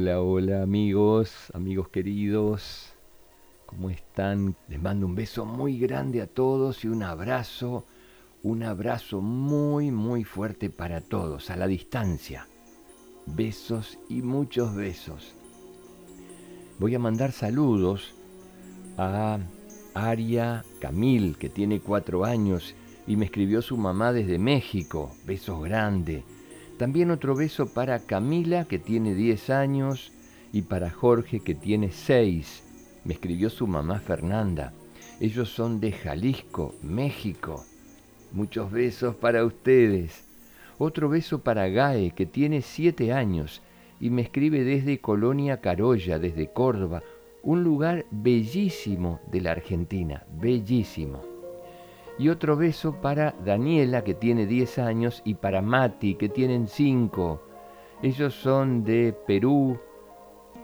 [0.00, 2.94] Hola, hola amigos, amigos queridos.
[3.66, 4.56] ¿Cómo están?
[4.66, 7.84] Les mando un beso muy grande a todos y un abrazo,
[8.42, 12.48] un abrazo muy, muy fuerte para todos, a la distancia.
[13.26, 15.34] Besos y muchos besos.
[16.78, 18.14] Voy a mandar saludos
[18.96, 19.38] a
[19.92, 22.74] Aria Camil, que tiene cuatro años
[23.06, 25.14] y me escribió su mamá desde México.
[25.26, 26.24] Besos grandes.
[26.80, 30.12] También otro beso para Camila, que tiene 10 años,
[30.50, 32.62] y para Jorge, que tiene 6.
[33.04, 34.72] Me escribió su mamá Fernanda.
[35.20, 37.66] Ellos son de Jalisco, México.
[38.32, 40.24] Muchos besos para ustedes.
[40.78, 43.60] Otro beso para Gae, que tiene 7 años
[44.00, 47.02] y me escribe desde Colonia Carolla, desde Córdoba,
[47.42, 51.29] un lugar bellísimo de la Argentina, bellísimo.
[52.20, 57.40] Y otro beso para Daniela, que tiene 10 años, y para Mati, que tienen 5.
[58.02, 59.80] Ellos son de Perú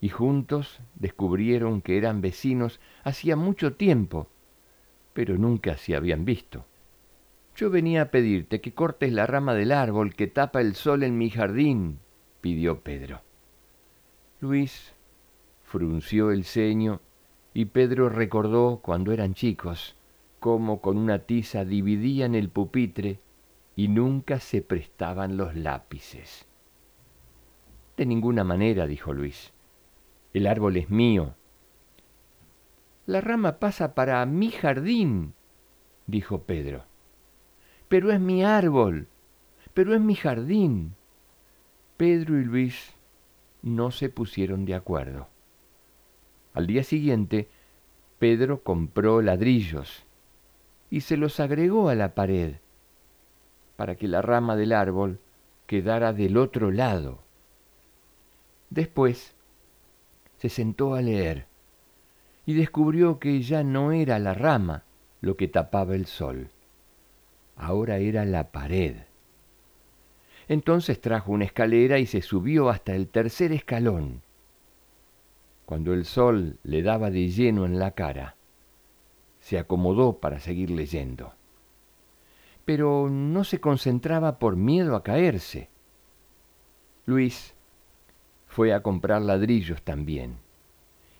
[0.00, 4.28] y juntos descubrieron que eran vecinos hacía mucho tiempo,
[5.12, 6.64] pero nunca se habían visto.
[7.54, 11.18] Yo venía a pedirte que cortes la rama del árbol que tapa el sol en
[11.18, 11.98] mi jardín,
[12.40, 13.20] pidió Pedro.
[14.40, 14.94] Luis
[15.62, 17.00] frunció el ceño
[17.54, 19.96] y Pedro recordó cuando eran chicos
[20.40, 23.20] cómo con una tiza dividían el pupitre
[23.76, 26.46] y nunca se prestaban los lápices.
[28.02, 29.52] De ninguna manera, dijo Luis.
[30.32, 31.36] El árbol es mío.
[33.06, 35.34] La rama pasa para mi jardín,
[36.08, 36.82] dijo Pedro.
[37.86, 39.06] Pero es mi árbol,
[39.72, 40.96] pero es mi jardín.
[41.96, 42.96] Pedro y Luis
[43.62, 45.28] no se pusieron de acuerdo.
[46.54, 47.50] Al día siguiente,
[48.18, 50.06] Pedro compró ladrillos
[50.90, 52.56] y se los agregó a la pared
[53.76, 55.20] para que la rama del árbol
[55.68, 57.22] quedara del otro lado.
[58.72, 59.34] Después
[60.38, 61.44] se sentó a leer
[62.46, 64.84] y descubrió que ya no era la rama
[65.20, 66.48] lo que tapaba el sol,
[67.54, 68.96] ahora era la pared.
[70.48, 74.22] Entonces trajo una escalera y se subió hasta el tercer escalón.
[75.66, 78.36] Cuando el sol le daba de lleno en la cara,
[79.38, 81.34] se acomodó para seguir leyendo.
[82.64, 85.68] Pero no se concentraba por miedo a caerse.
[87.04, 87.54] Luis
[88.52, 90.36] fue a comprar ladrillos también,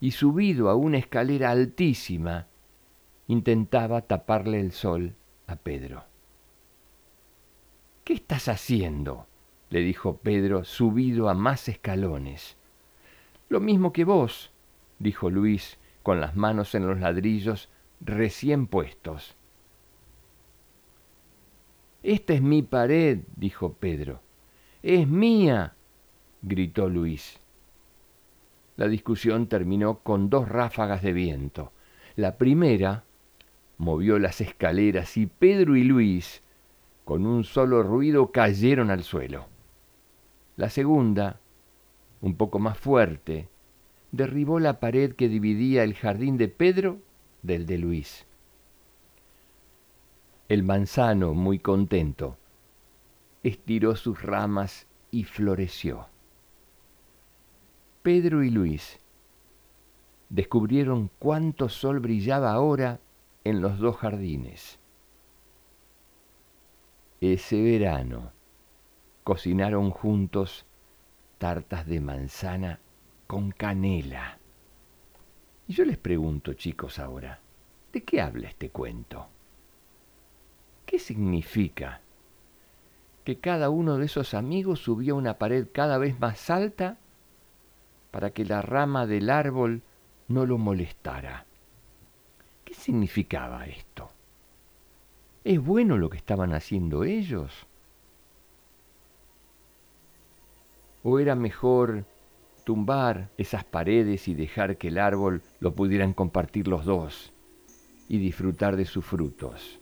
[0.00, 2.46] y subido a una escalera altísima,
[3.26, 5.14] intentaba taparle el sol
[5.46, 6.04] a Pedro.
[8.02, 9.26] ¿Qué estás haciendo?
[9.68, 12.56] le dijo Pedro, subido a más escalones.
[13.50, 14.50] Lo mismo que vos,
[14.98, 17.68] dijo Luis, con las manos en los ladrillos
[18.00, 19.36] recién puestos.
[22.02, 24.22] Esta es mi pared, dijo Pedro.
[24.82, 25.74] Es mía
[26.42, 27.40] gritó Luis.
[28.76, 31.72] La discusión terminó con dos ráfagas de viento.
[32.16, 33.04] La primera
[33.76, 36.42] movió las escaleras y Pedro y Luis,
[37.04, 39.46] con un solo ruido cayeron al suelo.
[40.56, 41.40] La segunda,
[42.20, 43.48] un poco más fuerte,
[44.12, 46.98] derribó la pared que dividía el jardín de Pedro
[47.42, 48.26] del de Luis.
[50.48, 52.36] El manzano, muy contento,
[53.42, 56.06] estiró sus ramas y floreció.
[58.08, 58.98] Pedro y Luis
[60.30, 63.00] descubrieron cuánto sol brillaba ahora
[63.44, 64.78] en los dos jardines.
[67.20, 68.32] Ese verano
[69.24, 70.64] cocinaron juntos
[71.36, 72.80] tartas de manzana
[73.26, 74.38] con canela.
[75.66, 77.40] Y yo les pregunto, chicos, ahora,
[77.92, 79.26] ¿de qué habla este cuento?
[80.86, 82.00] ¿Qué significa
[83.24, 86.96] que cada uno de esos amigos subió una pared cada vez más alta
[88.10, 89.82] para que la rama del árbol
[90.28, 91.46] no lo molestara?
[92.64, 94.10] ¿Qué significaba esto?
[95.44, 97.66] ¿Es bueno lo que estaban haciendo ellos?
[101.02, 102.04] ¿O era mejor
[102.64, 107.32] tumbar esas paredes y dejar que el árbol lo pudieran compartir los dos
[108.08, 109.78] y disfrutar de sus frutos?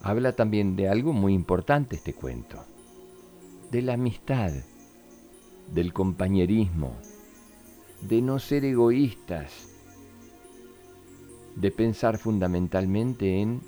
[0.00, 2.64] Habla también de algo muy importante este cuento,
[3.70, 4.52] de la amistad,
[5.72, 6.96] del compañerismo,
[8.02, 9.52] de no ser egoístas,
[11.56, 13.60] de pensar fundamentalmente en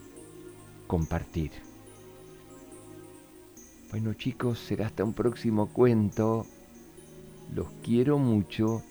[0.86, 1.52] compartir.
[3.90, 6.46] Bueno chicos, será hasta un próximo cuento.
[7.54, 8.82] Los quiero mucho.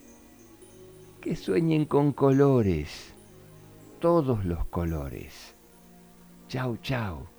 [1.19, 3.13] Que sueñen con colores.
[3.99, 5.55] Todos los colores.
[6.47, 7.32] Chao, chao.